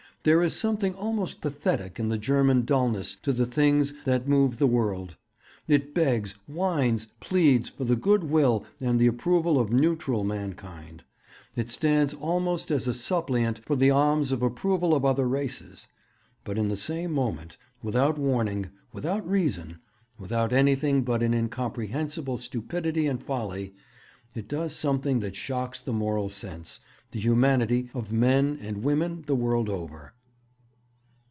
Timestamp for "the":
2.09-2.17, 3.33-3.47, 4.59-4.67, 7.85-7.95, 8.99-9.07, 13.75-13.89, 16.67-16.77, 25.81-25.91, 27.11-27.19, 29.27-29.35